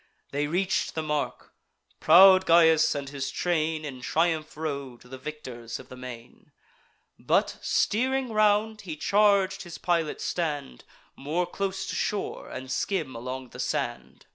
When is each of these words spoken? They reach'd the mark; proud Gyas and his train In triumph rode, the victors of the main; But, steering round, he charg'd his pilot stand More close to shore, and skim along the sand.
They 0.31 0.47
reach'd 0.47 0.95
the 0.95 1.03
mark; 1.03 1.53
proud 1.99 2.47
Gyas 2.47 2.95
and 2.95 3.07
his 3.09 3.29
train 3.29 3.85
In 3.85 4.01
triumph 4.01 4.57
rode, 4.57 5.01
the 5.01 5.17
victors 5.19 5.77
of 5.79 5.89
the 5.89 5.95
main; 5.95 6.51
But, 7.19 7.59
steering 7.61 8.33
round, 8.33 8.81
he 8.81 8.97
charg'd 8.97 9.61
his 9.61 9.77
pilot 9.77 10.19
stand 10.19 10.85
More 11.15 11.45
close 11.45 11.85
to 11.85 11.95
shore, 11.95 12.49
and 12.49 12.71
skim 12.71 13.15
along 13.15 13.49
the 13.49 13.59
sand. 13.59 14.25